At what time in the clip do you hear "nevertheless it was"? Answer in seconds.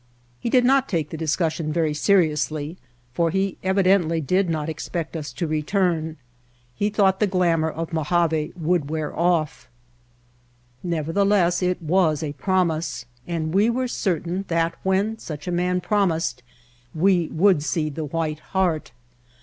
10.81-12.23